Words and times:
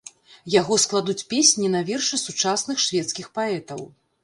Яго 0.53 0.77
складуць 0.83 1.25
песні 1.35 1.67
на 1.75 1.83
вершы 1.91 2.21
сучасных 2.25 2.83
шведскіх 2.87 3.31
паэтаў. 3.39 3.87